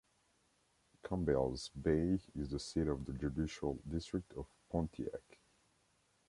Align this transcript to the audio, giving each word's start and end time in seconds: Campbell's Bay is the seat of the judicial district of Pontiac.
Campbell's 1.07 1.69
Bay 1.79 2.17
is 2.33 2.49
the 2.49 2.57
seat 2.57 2.87
of 2.87 3.05
the 3.05 3.13
judicial 3.13 3.77
district 3.87 4.33
of 4.35 4.47
Pontiac. 4.71 5.37